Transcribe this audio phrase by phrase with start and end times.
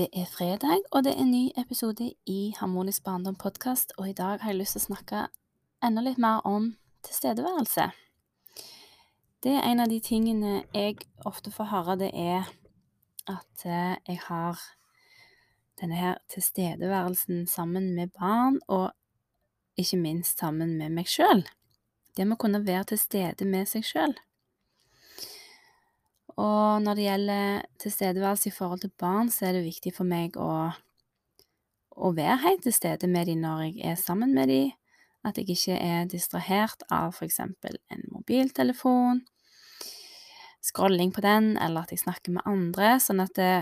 [0.00, 4.12] Det er fredag, og det er en ny episode i Harmonisk barndom podkast, og i
[4.12, 5.24] dag har jeg lyst til å snakke
[5.84, 6.70] enda litt mer om
[7.04, 7.84] tilstedeværelse.
[9.44, 12.48] Det er en av de tingene jeg ofte får høre, det er
[13.28, 14.64] at eh, jeg har
[15.82, 18.94] denne her tilstedeværelsen sammen med barn, og
[19.76, 21.44] ikke minst sammen med meg sjøl.
[22.16, 24.16] Det med å kunne være til stede med seg sjøl.
[26.40, 30.38] Og når det gjelder tilstedeværelse i forhold til barn, så er det viktig for meg
[30.40, 30.70] å,
[31.90, 34.70] å være helt til stede med dem når jeg er sammen med dem.
[35.26, 39.20] At jeg ikke er distrahert av eksempel en mobiltelefon,
[40.64, 43.52] scrolling på den, eller at jeg snakker med andre, sånn at det,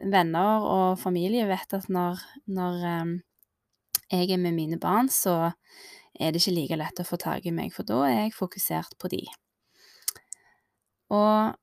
[0.00, 2.20] venner og familie vet at når,
[2.52, 3.12] når um,
[4.12, 5.52] jeg er med mine barn, så
[6.16, 8.96] er det ikke like lett å få tak i meg, for da er jeg fokusert
[9.00, 9.22] på de.
[11.12, 11.56] Og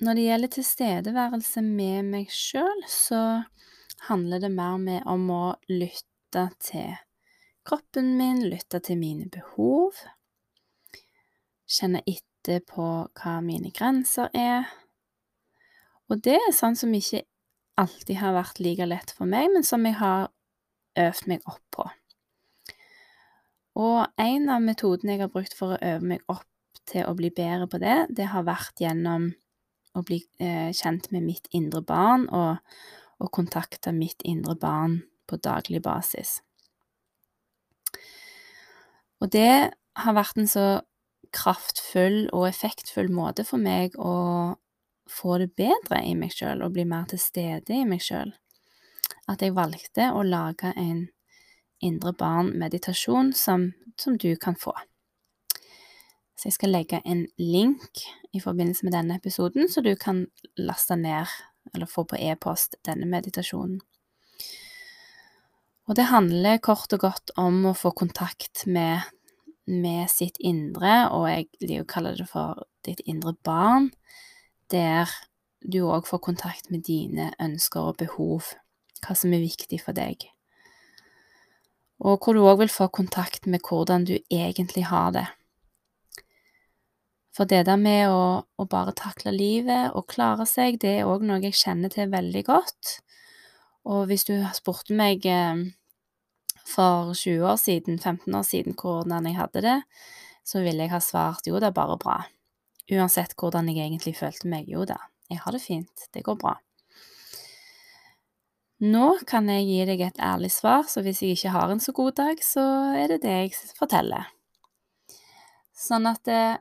[0.00, 3.20] når det gjelder tilstedeværelse med meg sjøl, så
[4.08, 6.96] handler det mer med om å lytte til
[7.66, 9.96] kroppen min, lytte til mine behov,
[11.66, 14.68] kjenne etter på hva mine grenser er.
[16.12, 17.24] Og det er sånn som ikke
[17.80, 20.28] alltid har vært like lett for meg, men som jeg har
[20.96, 21.88] øvd meg opp på.
[23.76, 26.46] Og en av metodene jeg har brukt for å øve meg opp
[26.88, 29.32] til å bli bedre på det, det har vært gjennom
[29.96, 32.58] å bli eh, kjent med mitt indre barn og,
[33.22, 36.40] og kontakte mitt indre barn på daglig basis.
[39.20, 40.66] Og det har vært en så
[41.34, 44.56] kraftfull og effektfull måte for meg å
[45.10, 48.32] få det bedre i meg sjøl og bli mer til stede i meg sjøl,
[49.30, 51.06] at jeg valgte å lage en
[51.84, 53.70] indre barn-meditasjon som,
[54.00, 54.74] som du kan få.
[56.36, 58.02] Så jeg skal legge en link
[58.36, 60.26] i forbindelse med denne episoden, så du kan
[60.60, 61.26] laste ned
[61.74, 63.80] eller få på e-post denne meditasjonen.
[65.86, 69.06] Og det handler kort og godt om å få kontakt med,
[69.70, 73.92] med sitt indre, og jeg liker å kalle det for ditt indre barn,
[74.70, 75.10] der
[75.62, 78.52] du òg får kontakt med dine ønsker og behov,
[79.02, 80.26] hva som er viktig for deg.
[82.02, 85.26] Og hvor du òg vil få kontakt med hvordan du egentlig har det.
[87.36, 88.20] For det der med å,
[88.56, 92.42] å bare takle livet og klare seg, det er òg noe jeg kjenner til veldig
[92.46, 92.94] godt.
[93.86, 95.66] Og hvis du spurte meg eh,
[96.64, 99.76] for 20 år siden, 15 år siden, hvordan jeg hadde det,
[100.46, 102.22] så ville jeg ha svart jo, er bare bra.
[102.88, 104.96] Uansett hvordan jeg egentlig følte meg, jo da,
[105.28, 106.56] jeg har det fint, det går bra.
[108.86, 111.92] Nå kan jeg gi deg et ærlig svar, så hvis jeg ikke har en så
[111.96, 112.64] god dag, så
[112.96, 114.28] er det det jeg forteller.
[115.76, 116.58] Sånn at eh,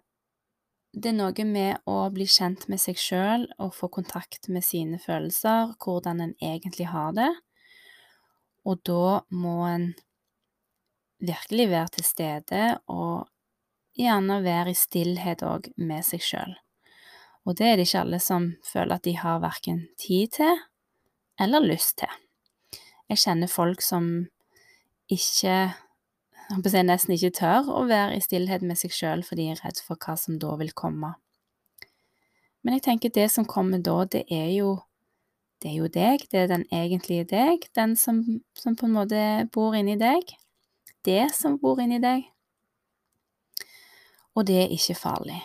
[0.96, 5.00] det er noe med å bli kjent med seg sjøl og få kontakt med sine
[5.02, 7.32] følelser, hvordan en egentlig har det.
[8.64, 9.90] Og da må en
[11.20, 12.62] virkelig være til stede
[12.92, 13.28] og
[14.00, 16.56] gjerne være i stillhet òg med seg sjøl.
[17.46, 20.64] Og det er det ikke alle som føler at de har verken tid til
[21.42, 22.12] eller lyst til.
[23.12, 24.08] Jeg kjenner folk som
[25.12, 25.76] ikke
[26.50, 29.82] jeg nesten ikke tør å være i stillhet med seg sjøl fordi jeg er redd
[29.86, 31.16] for hva som da vil komme.
[32.66, 34.76] Men jeg tenker det som kommer da, det er jo
[35.64, 38.22] det er jo deg, det er den egentlige deg, den som,
[38.54, 39.20] som på en måte
[39.56, 40.36] bor inni deg.
[41.06, 42.26] Det som bor inni deg.
[44.36, 45.40] Og det er ikke farlig.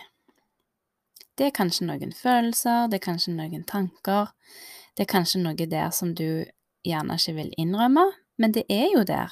[1.37, 4.33] Det er kanskje noen følelser, det er kanskje noen tanker,
[4.93, 6.43] det er kanskje noe der som du
[6.85, 8.03] gjerne ikke vil innrømme,
[8.37, 9.31] men det er jo der.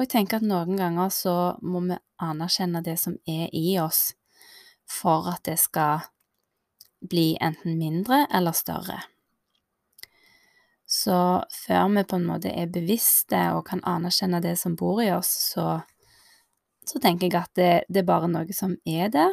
[0.00, 4.14] Og jeg tenker at noen ganger så må vi anerkjenne det som er i oss,
[4.88, 6.06] for at det skal
[7.04, 8.96] bli enten mindre eller større.
[10.88, 15.10] Så før vi på en måte er bevisste og kan anerkjenne det som bor i
[15.12, 15.66] oss, så,
[16.80, 19.28] så tenker jeg at det, det, er bare noe som er det,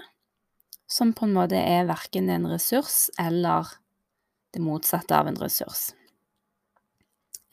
[0.83, 3.71] som på en måte er verken en ressurs eller
[4.51, 5.93] det motsatte av en ressurs.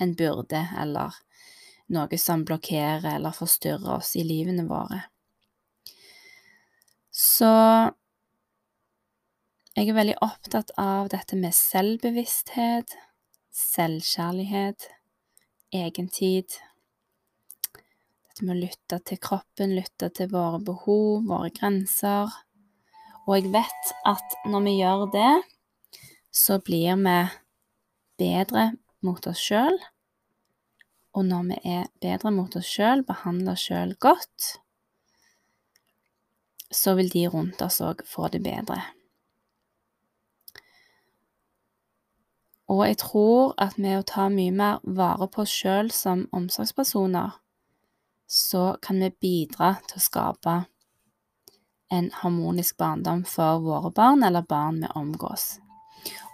[0.03, 1.15] En burde eller
[1.93, 5.03] noe som blokkerer eller forstyrrer oss i livene våre.
[7.15, 7.51] Så
[9.75, 12.95] jeg er veldig opptatt av dette med selvbevissthet,
[13.55, 14.89] selvkjærlighet,
[15.75, 16.57] egentid,
[18.35, 22.33] Dette med å lytte til kroppen, lytte til våre behov, våre grenser.
[23.29, 25.35] Og jeg vet at når vi gjør det,
[26.35, 27.15] så blir vi
[28.19, 28.65] bedre
[29.07, 29.79] mot oss sjøl.
[31.15, 34.51] Og når vi er bedre mot oss sjøl, behandler oss sjøl godt,
[36.75, 38.81] så vil de rundt oss òg få det bedre.
[42.75, 47.37] Og jeg tror at med å ta mye mer vare på oss sjøl som omsorgspersoner,
[48.27, 50.55] så kan vi bidra til å skape
[51.95, 55.61] en harmonisk barndom for våre barn eller barn vi omgås.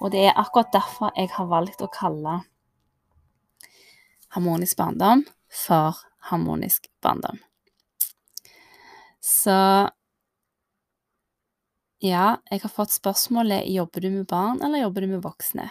[0.01, 2.39] Og det er akkurat derfor jeg har valgt å kalle
[4.35, 5.99] harmonisk barndom for
[6.31, 7.39] harmonisk barndom.
[9.21, 9.57] Så
[12.01, 15.69] ja, jeg har fått spørsmålet jobber du med barn eller jobber du med voksne.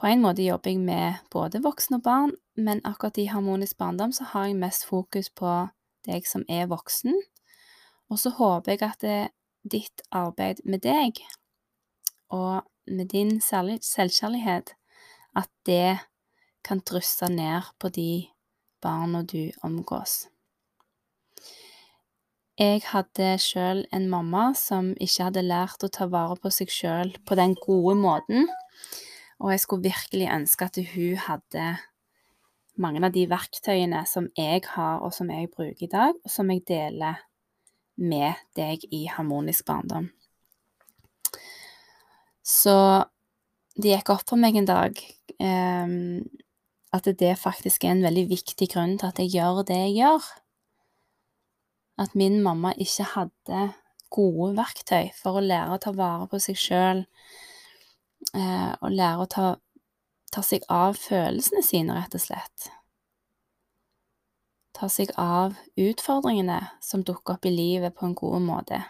[0.00, 4.10] På en måte jobber jeg med både voksne og barn, men akkurat i harmonisk barndom
[4.12, 5.52] så har jeg mest fokus på
[6.08, 7.14] deg som er voksen,
[8.10, 9.20] og så håper jeg at det,
[9.62, 11.20] ditt arbeid med deg
[12.34, 14.72] og med din selvkjærlighet,
[15.38, 16.00] at det
[16.64, 18.26] kan drysse ned på de
[18.82, 20.26] barna du omgås.
[22.60, 27.14] Jeg hadde sjøl en mamma som ikke hadde lært å ta vare på seg sjøl
[27.26, 28.46] på den gode måten,
[29.40, 31.64] og jeg skulle virkelig ønske at hun hadde
[32.82, 36.50] mange av de verktøyene som jeg har, og som jeg bruker i dag, og som
[36.52, 37.20] jeg deler
[37.96, 40.10] med deg i Harmonisk barndom.
[42.42, 42.76] Så
[43.76, 44.98] det gikk opp for meg en dag
[45.40, 45.98] eh,
[46.92, 50.26] at det faktisk er en veldig viktig grunn til at jeg gjør det jeg gjør.
[52.02, 53.62] At min mamma ikke hadde
[54.12, 57.02] gode verktøy for å lære å ta vare på seg sjøl,
[58.36, 59.48] eh, og lære å ta,
[60.32, 62.68] ta seg av følelsene sine, rett og slett.
[64.76, 68.82] Ta seg av utfordringene som dukker opp i livet, på en god måte.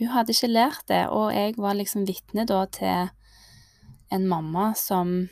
[0.00, 3.10] Hun hadde ikke lært det, og jeg var liksom vitne da til
[4.10, 5.28] en mamma som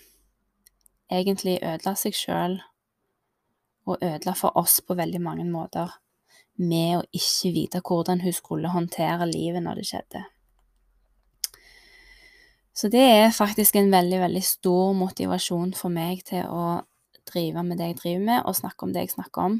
[1.10, 2.58] egentlig ødela seg sjøl
[3.88, 5.94] og ødela for oss på veldig mange måter,
[6.58, 10.24] med å ikke vite hvordan hun skulle håndtere livet når det skjedde.
[12.74, 16.82] Så det er faktisk en veldig, veldig stor motivasjon for meg til å
[17.26, 19.56] drive med det jeg driver med, og snakke om det jeg snakker om.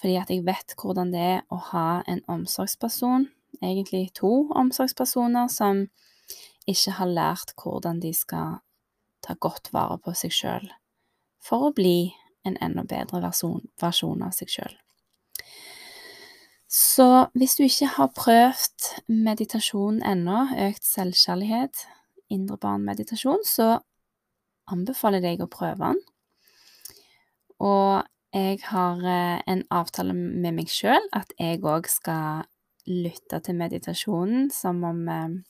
[0.00, 3.28] Fordi at jeg vet hvordan det er å ha en omsorgsperson,
[3.62, 5.86] egentlig to omsorgspersoner, som
[6.68, 8.60] ikke har lært hvordan de skal
[9.24, 10.68] ta godt vare på seg sjøl
[11.40, 12.12] for å bli
[12.46, 14.74] en enda bedre versjon, versjon av seg sjøl.
[16.70, 21.82] Så hvis du ikke har prøvd meditasjon ennå, økt selvkjærlighet,
[22.30, 23.80] indre barn-meditasjon, så
[24.70, 26.00] anbefaler jeg deg å prøve den.
[27.60, 32.46] Og jeg har eh, en avtale med meg sjøl at jeg òg skal
[32.86, 35.40] lytte til meditasjonen som om eh,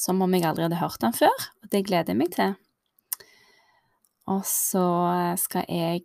[0.00, 2.56] som om jeg aldri hadde hørt den før, det gleder jeg meg til.
[4.30, 4.84] Og så
[5.40, 6.04] skal jeg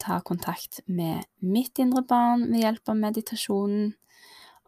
[0.00, 3.92] ta kontakt med mitt indre barn ved hjelp av meditasjonen,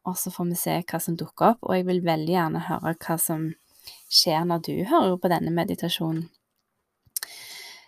[0.09, 2.95] og så får vi se hva som dukker opp, og jeg vil veldig gjerne høre
[3.05, 3.51] hva som
[4.13, 6.27] skjer når du hører på denne meditasjonen.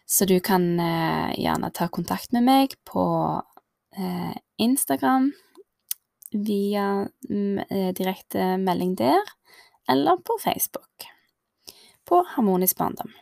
[0.06, 3.04] Så du kan eh, gjerne ta kontakt med meg på
[3.96, 5.30] eh, Instagram
[6.34, 6.86] via
[7.30, 9.34] mm, eh, direkte melding der,
[9.90, 11.08] eller på Facebook
[12.08, 13.12] på Harmonisk barndom.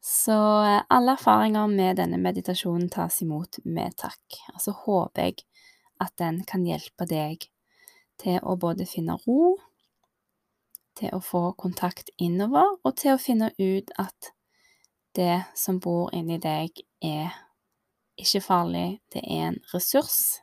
[0.00, 4.40] Så eh, alle erfaringer med denne meditasjonen tas imot med takk.
[4.54, 5.44] Og så håper jeg
[6.00, 7.46] at den kan hjelpe deg
[8.20, 9.54] til å både finne ro,
[10.98, 14.32] til å få kontakt innover, og til å finne ut at
[15.16, 17.32] det som bor inni deg, er
[18.20, 20.40] ikke farlig, det er en ressurs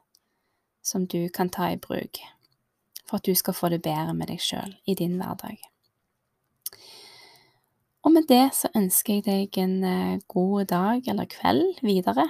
[0.81, 2.19] som du kan ta i bruk
[3.07, 5.61] for at du skal få det bedre med deg sjøl i din hverdag.
[8.07, 12.23] Og med det så ønsker jeg deg en eh, god dag eller kveld videre.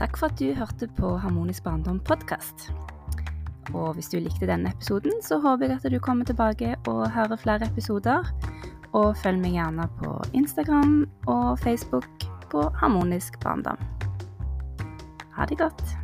[0.00, 2.70] Takk for at du hørte på Harmonisk barndom podkast.
[3.76, 7.36] Og hvis du likte denne episoden, så håper jeg at du kommer tilbake og hører
[7.36, 8.32] flere episoder.
[8.96, 12.08] Og følg meg gjerne på Instagram og Facebook
[12.48, 13.76] på Harmonisk barndom.
[15.36, 16.01] Ha det godt.